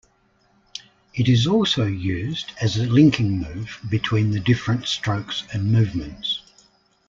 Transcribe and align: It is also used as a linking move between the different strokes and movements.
It 1.13 1.29
is 1.29 1.45
also 1.45 1.85
used 1.85 2.53
as 2.59 2.75
a 2.75 2.87
linking 2.87 3.37
move 3.37 3.79
between 3.87 4.31
the 4.31 4.39
different 4.39 4.87
strokes 4.87 5.43
and 5.53 5.71
movements. 5.71 6.41